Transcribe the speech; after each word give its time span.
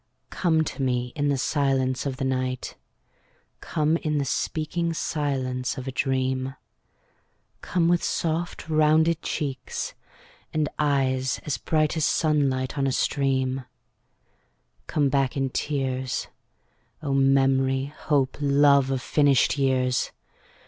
Come 0.31 0.63
to 0.63 0.81
me 0.81 1.13
in 1.15 1.29
the 1.29 1.37
silence 1.37 2.07
of 2.07 2.17
the 2.17 2.25
night; 2.25 2.75
Come 3.59 3.97
in 3.97 4.17
the 4.17 4.25
speaking 4.25 4.93
silence 4.95 5.77
of 5.77 5.87
a 5.87 5.91
dream; 5.91 6.55
Come 7.61 7.87
with 7.87 8.01
soft 8.03 8.67
rounded 8.67 9.21
cheeks 9.21 9.93
and 10.51 10.67
eyes 10.79 11.39
as 11.45 11.59
bright 11.59 11.95
As 11.97 12.05
sunlight 12.05 12.79
on 12.79 12.87
a 12.87 12.91
stream; 12.91 13.65
Come 14.87 15.09
back 15.09 15.37
in 15.37 15.51
tears, 15.51 16.27
O 17.03 17.13
memory, 17.13 17.93
hope, 17.95 18.37
love 18.41 18.89
of 18.89 19.03
finished 19.03 19.59
years. 19.59 20.11